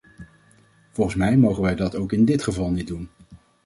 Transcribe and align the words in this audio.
Volgens 0.91 1.15
mij 1.17 1.37
mogen 1.37 1.61
wij 1.63 1.75
dat 1.75 1.95
ook 1.95 2.11
in 2.11 2.25
dit 2.25 2.43
geval 2.43 2.71
niet 2.71 2.87
doen. 2.87 3.09